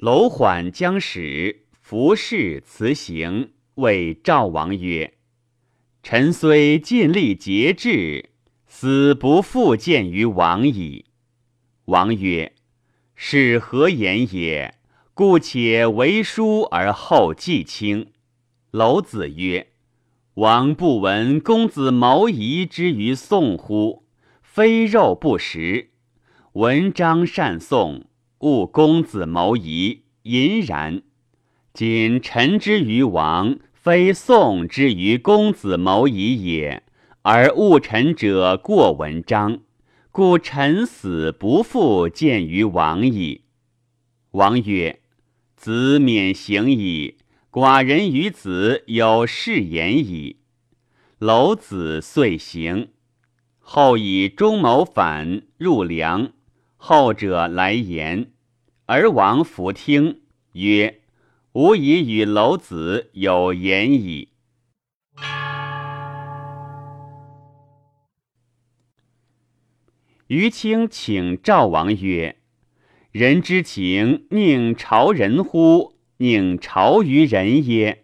[0.00, 5.12] 楼缓将使服侍辞行，谓赵王曰
[6.02, 8.30] ：“臣虽尽力节制，
[8.66, 11.04] 死不复见于王矣。”
[11.84, 12.54] 王曰
[13.14, 14.74] ：“是何言也？
[15.12, 18.12] 故且为书而后继卿。”
[18.72, 19.66] 楼子曰
[20.34, 24.06] ：“王不闻公子谋夷之于宋乎？
[24.40, 25.90] 非肉不食。
[26.54, 28.06] 文章善颂，
[28.40, 31.02] 勿公子谋夷，隐然。
[31.74, 36.82] 今臣之于王，非宋之于公子谋夷也，
[37.20, 39.60] 而误臣者过文章，
[40.10, 43.42] 故臣死不复见于王矣。”
[44.32, 45.00] 王曰
[45.54, 47.16] ：“子免行矣。”
[47.52, 50.36] 寡人与子有誓言矣。
[51.18, 52.90] 楼子遂行。
[53.58, 56.32] 后以中谋反入梁，
[56.76, 58.29] 后者来言，
[58.92, 60.20] 而王弗听，
[60.54, 60.98] 曰
[61.54, 64.30] ：“吾已与楼子有言矣。”
[70.26, 72.34] 于卿请赵王曰
[73.12, 78.02] ：“人之情，宁朝人乎？”宁朝于人耶？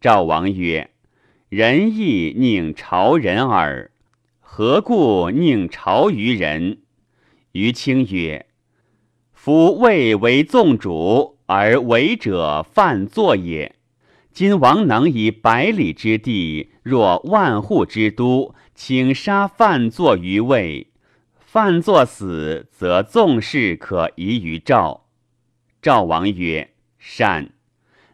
[0.00, 0.92] 赵王曰
[1.50, 3.90] ：“仁义宁朝人耳。
[4.40, 6.78] 何故宁朝于人？”
[7.52, 8.44] 于卿曰
[9.46, 13.76] ：“夫魏为纵主，而为者犯作也。
[14.32, 20.88] 今王能以百里之地，若万户之都，请杀犯作于魏。
[21.38, 25.06] 犯作死，则纵事可疑于赵。”
[25.80, 26.72] 赵王曰。
[26.98, 27.52] 善，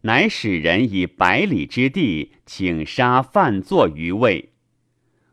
[0.00, 4.50] 乃使人以百里之地，请杀犯作于魏。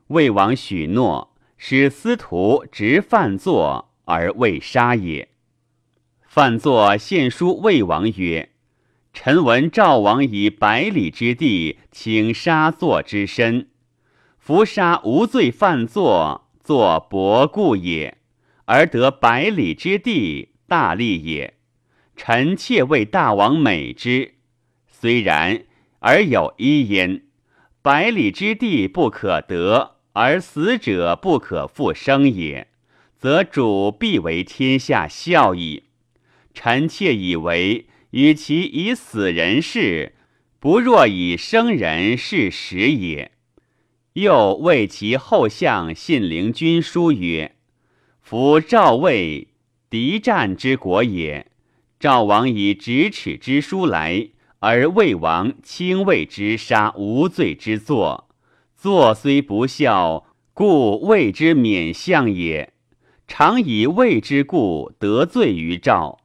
[0.09, 5.29] 魏王许诺，使司徒执犯作而未杀也。
[6.27, 8.49] 范作献书魏王曰
[9.13, 13.69] ：“臣闻赵王以百里之地，请杀作之身。
[14.37, 18.17] 伏杀无罪犯作，作薄故也，
[18.65, 21.55] 而得百里之地，大利也。”
[22.17, 24.33] 臣妾为大王美之，
[24.91, 25.63] 虽然，
[25.99, 27.23] 而有一焉：
[27.81, 32.67] 百里之地不可得，而死者不可复生也，
[33.17, 35.83] 则主必为天下笑矣。
[36.59, 40.15] 臣妾以为，与其以死人事，
[40.59, 43.33] 不若以生人事实也。
[44.13, 47.57] 又为其后相信陵君书曰
[48.19, 49.49] ：“夫赵魏
[49.87, 51.45] 敌战之国也。”
[51.99, 58.27] 赵王以咫尺之书来，而魏王轻谓之杀无罪之作，
[58.75, 60.25] 作虽不孝，
[60.55, 62.73] 故谓之免相也。
[63.27, 66.17] 常以魏之故得罪于赵。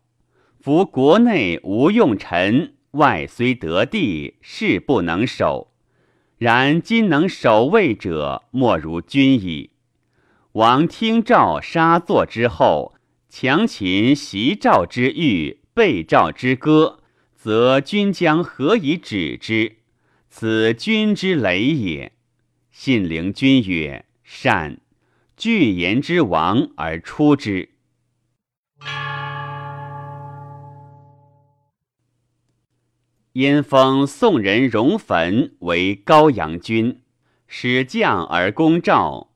[0.65, 5.73] 夫国内无用臣，外虽得地，事不能守。
[6.39, 9.71] 然今能守卫者，莫如君矣。
[10.53, 12.95] 王听赵杀作之后，
[13.29, 15.59] 强秦袭赵之欲。
[15.75, 17.01] 被赵之歌，
[17.35, 19.79] 则君将何以止之？
[20.31, 22.13] 此君之雷也。
[22.71, 24.79] 信陵君曰：“善。”
[25.37, 27.71] 具言之王而出之。
[33.33, 37.01] 因封宋人荣坟为高阳君，
[37.47, 39.31] 使将而攻赵。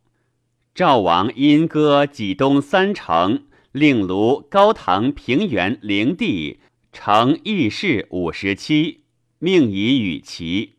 [0.75, 3.43] 赵王因歌济东三城。
[3.73, 6.61] 令卢高唐平原灵帝
[6.95, 9.03] 成义士五十七，
[9.39, 10.77] 命以与齐，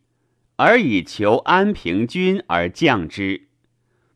[0.56, 3.50] 而以求安平君而降之。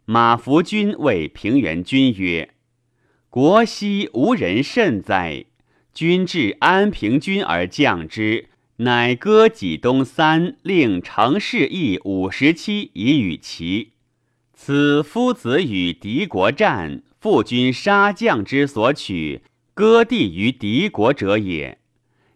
[0.06, 2.56] 马服君谓平原君曰
[3.29, 5.45] ：“国西无人甚哉！
[5.94, 8.50] 君至安平君而降之，
[8.81, 13.94] 乃割己东三，令成事义五十七以与齐。
[14.53, 19.42] 此夫子与敌国战。”父君杀将之所取，
[19.75, 21.78] 割地于敌国者也。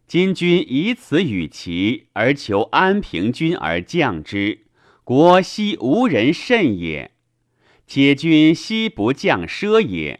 [0.05, 4.59] 今君以此与齐，而求安平君而降之，
[5.03, 7.09] 国西无人甚也。
[7.87, 10.19] 且君西不降奢也，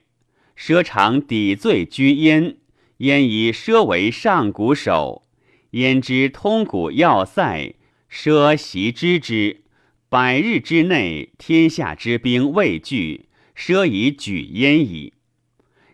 [0.58, 2.58] 奢常抵罪居焉，
[2.98, 5.25] 焉以奢为上古首，
[5.76, 7.76] 焉知通古要塞，
[8.10, 9.64] 奢袭之之，
[10.08, 13.26] 百日之内，天下之兵未惧。
[13.54, 15.14] 奢以举焉矣。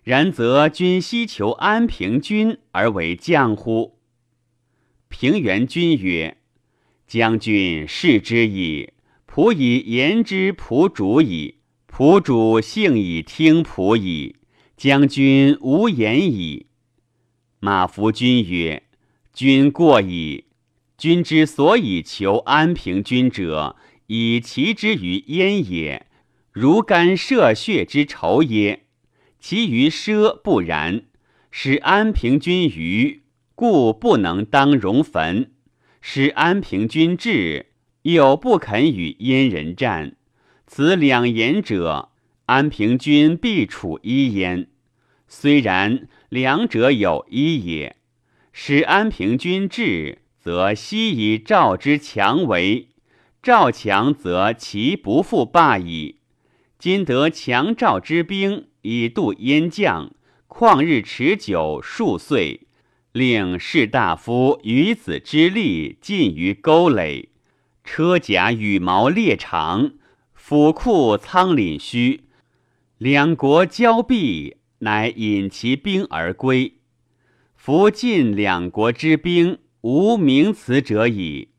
[0.04, 3.98] 然则君希求安平君而为将乎？
[5.10, 6.38] 平原君曰
[7.07, 8.94] ：“将军视之矣。
[9.27, 11.56] 仆以言之，仆主矣。
[11.88, 14.36] 仆主幸以听仆矣。
[14.77, 16.68] 将军无言矣。”
[17.60, 18.84] 马服君曰
[19.33, 20.45] ：“君过矣。
[20.98, 23.75] 君之所以求安平君者，
[24.07, 26.06] 以其之于燕也，
[26.51, 28.83] 如干涉血之仇也？
[29.39, 31.04] 其余奢不然。
[31.50, 33.24] 使安平君愚，
[33.56, 35.48] 故不能当戎坟；
[36.00, 37.68] 使安平君智，
[38.04, 40.16] 又不肯与燕人战。
[40.68, 42.10] 此两言者，
[42.45, 44.69] 安平君必处一焉。
[45.27, 47.98] 虽然，两者有一也。
[48.53, 52.88] 使安平君智，则悉以赵之强为；
[53.42, 56.18] 赵强，则其不复霸矣。
[56.77, 60.12] 今得强赵之兵以度燕将，
[60.48, 62.68] 旷日持久数岁，
[63.13, 67.30] 令士大夫与子之力尽于沟垒，
[67.83, 69.94] 车甲羽毛列长，
[70.33, 72.25] 府库仓廪虚，
[72.98, 76.74] 两国交臂，乃引其兵而归。
[77.63, 81.50] 夫晋两国之兵，无名此者矣。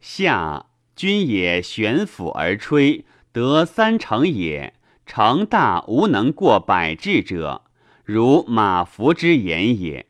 [0.00, 0.66] 夏
[0.96, 4.74] 君也悬釜而吹，得三成也。
[5.06, 7.62] 成大无能过百至者，
[8.02, 10.06] 如马服之言也。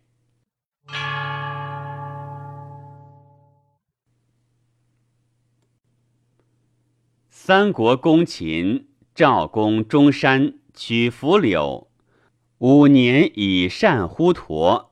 [7.29, 11.91] 三国攻秦，赵攻中山，取涪柳。
[12.57, 14.87] 五年以善乎佗。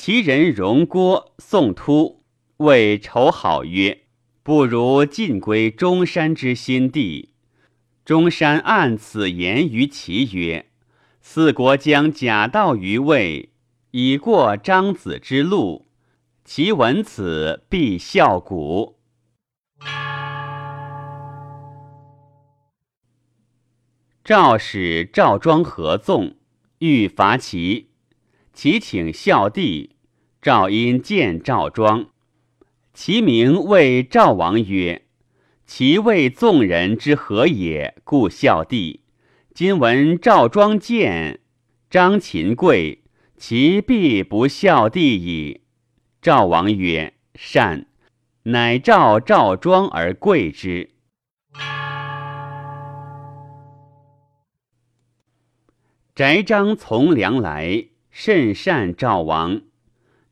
[0.00, 2.22] 其人荣郭、宋突
[2.58, 4.04] 谓仇好曰
[4.44, 7.34] ：“不如尽归中山之心地。”
[8.06, 10.70] 中山按此言于其曰
[11.20, 13.50] ：“四国将假道于魏，
[13.90, 15.88] 以过张子之路。
[16.44, 19.00] 其闻此，必笑古。”
[24.22, 26.36] 赵使赵庄合纵，
[26.78, 27.87] 欲伐齐。
[28.60, 29.94] 其请孝弟，
[30.42, 32.08] 赵因见赵庄，
[32.92, 35.02] 其名谓赵王曰
[35.64, 37.94] ：“其为纵人之何也？
[38.02, 39.02] 故孝弟。
[39.54, 41.38] 今闻赵庄见
[41.88, 43.04] 张秦贵，
[43.36, 45.60] 其必不孝弟矣。”
[46.20, 47.86] 赵王曰：“善。”
[48.42, 50.90] 乃召赵庄而贵之。
[56.16, 57.87] 翟张从良来。
[58.20, 59.62] 甚善赵王，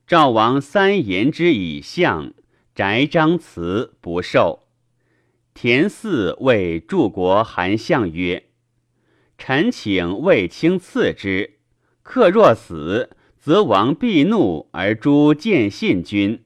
[0.08, 2.34] 赵王三言之以相，
[2.74, 4.64] 翟张辞不受。
[5.54, 8.46] 田嗣谓柱国韩相曰
[9.38, 11.58] ：“臣请卫青赐之。
[12.02, 16.40] 客若死，则王必怒而诛见信君；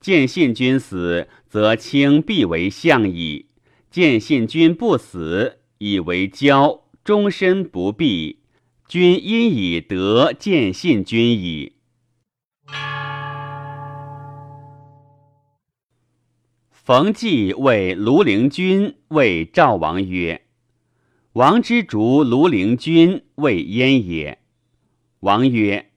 [0.00, 3.46] 见信君死，则卿必为相矣。
[3.90, 8.38] 见信君不死，以为骄，终身不避。”
[8.88, 11.72] 君因以德见信君矣。
[16.70, 20.42] 冯骥谓卢陵君谓赵王曰
[21.34, 24.38] ：“王之逐卢陵君，谓燕也。”
[25.18, 25.90] 王曰：“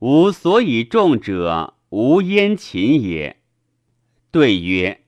[0.00, 3.42] 吾所以重者，无燕秦也。”
[4.32, 5.02] 对曰：“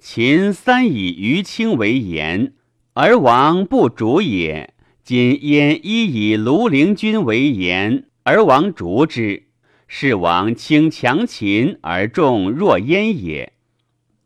[0.00, 2.54] 秦三以于卿为言，
[2.94, 4.74] 而王不逐也。”
[5.08, 9.44] 今燕一以卢陵君为言，而王逐之，
[9.86, 13.54] 是王轻强秦而重弱燕也。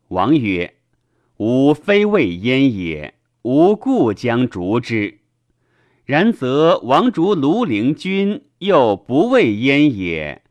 [0.09, 0.73] 王曰
[1.39, 5.19] ：“吾非为燕也，吾故将逐之。
[6.03, 10.41] 然则王逐卢陵君，又不为燕也；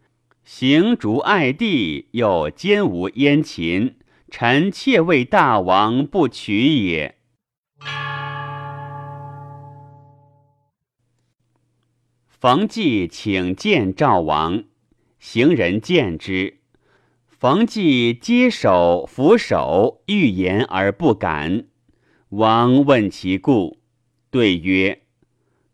[0.45, 3.97] 行逐爱弟，又兼无燕秦。
[4.31, 7.17] 臣妾为大王不取也。”
[12.43, 14.65] 冯骥请见赵王，
[15.21, 16.59] 行人见之。
[17.29, 21.67] 冯骥接手俯首，欲言而不敢。
[22.31, 23.79] 王问其故，
[24.33, 25.03] 对曰：“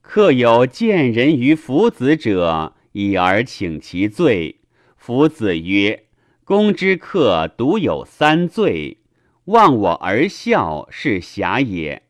[0.02, 4.60] 客有见人于夫子者，以而请其罪。
[4.98, 6.04] 夫子曰
[6.44, 8.98] ：‘公之客独有三罪：
[9.46, 12.02] 忘我而笑，是侠也；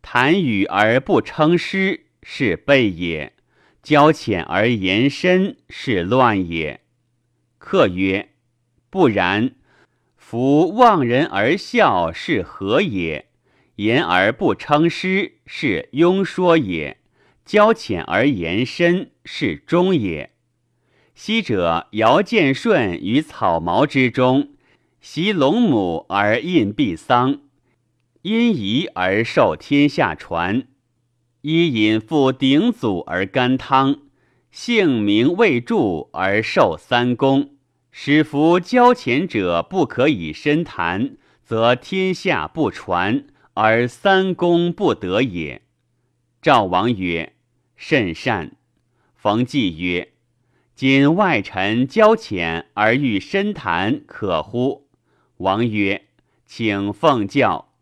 [0.00, 3.32] 谈语而不称师，是备也。’”
[3.84, 6.80] 交浅而言深，是乱也。
[7.58, 8.30] 客曰：
[8.88, 9.56] 不然。
[10.16, 13.26] 夫望人而笑，是何也？
[13.76, 16.96] 言而不称师，是庸说也。
[17.44, 20.30] 交浅而言深，是忠也。
[21.14, 24.54] 昔者尧见舜于草茅之中，
[25.02, 27.42] 袭龙母而印毕丧，
[28.22, 30.68] 因夷而受天下传。
[31.46, 33.98] 伊引复鼎祖而甘汤，
[34.50, 37.50] 姓名未著而受三公，
[37.90, 45.60] 使夫交钱者不可以深谈，则天下不传，而三公不得也。
[46.40, 47.34] 赵王曰
[47.76, 48.56] ：“甚善。”
[49.14, 50.12] 冯季曰
[50.74, 54.88] ：“今外臣交浅而欲深谈，可乎？”
[55.36, 56.06] 王曰
[56.48, 57.74] ：“请奉教。”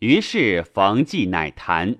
[0.00, 1.96] 于是冯季乃谈。